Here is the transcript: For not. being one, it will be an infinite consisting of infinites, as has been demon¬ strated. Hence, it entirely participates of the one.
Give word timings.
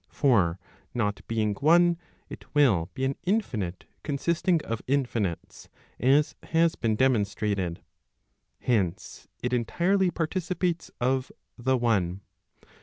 For 0.09 0.57
not. 0.95 1.21
being 1.27 1.53
one, 1.57 1.99
it 2.27 2.43
will 2.55 2.89
be 2.95 3.05
an 3.05 3.17
infinite 3.23 3.85
consisting 4.01 4.59
of 4.65 4.81
infinites, 4.87 5.69
as 5.99 6.33
has 6.41 6.73
been 6.75 6.97
demon¬ 6.97 7.21
strated. 7.23 7.81
Hence, 8.61 9.27
it 9.43 9.53
entirely 9.53 10.09
participates 10.09 10.89
of 10.99 11.31
the 11.55 11.77
one. 11.77 12.21